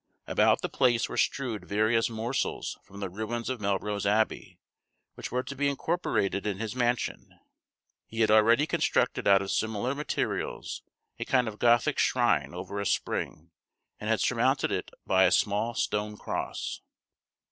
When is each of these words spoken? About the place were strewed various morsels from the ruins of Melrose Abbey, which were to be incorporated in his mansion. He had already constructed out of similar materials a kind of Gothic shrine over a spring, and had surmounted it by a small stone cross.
About 0.25 0.61
the 0.63 0.67
place 0.67 1.07
were 1.07 1.15
strewed 1.15 1.63
various 1.65 2.09
morsels 2.09 2.79
from 2.81 3.01
the 3.01 3.07
ruins 3.07 3.51
of 3.51 3.61
Melrose 3.61 4.03
Abbey, 4.07 4.57
which 5.13 5.31
were 5.31 5.43
to 5.43 5.55
be 5.55 5.67
incorporated 5.69 6.47
in 6.47 6.57
his 6.57 6.75
mansion. 6.75 7.39
He 8.07 8.21
had 8.21 8.31
already 8.31 8.65
constructed 8.65 9.27
out 9.27 9.43
of 9.43 9.51
similar 9.51 9.93
materials 9.93 10.81
a 11.19 11.25
kind 11.25 11.47
of 11.47 11.59
Gothic 11.59 11.99
shrine 11.99 12.51
over 12.51 12.79
a 12.79 12.85
spring, 12.87 13.51
and 13.99 14.09
had 14.09 14.21
surmounted 14.21 14.71
it 14.71 14.89
by 15.05 15.25
a 15.25 15.31
small 15.31 15.75
stone 15.75 16.17
cross. 16.17 16.81